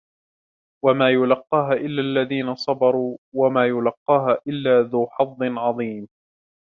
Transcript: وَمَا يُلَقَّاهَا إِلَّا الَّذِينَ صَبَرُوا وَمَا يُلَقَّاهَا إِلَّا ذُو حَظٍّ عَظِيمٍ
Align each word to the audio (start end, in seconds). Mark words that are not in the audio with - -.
وَمَا 0.85 1.09
يُلَقَّاهَا 1.09 1.73
إِلَّا 1.73 2.01
الَّذِينَ 2.01 2.55
صَبَرُوا 2.55 3.17
وَمَا 3.35 3.65
يُلَقَّاهَا 3.65 4.37
إِلَّا 4.47 4.81
ذُو 4.81 5.07
حَظٍّ 5.07 5.37
عَظِيمٍ 5.43 6.07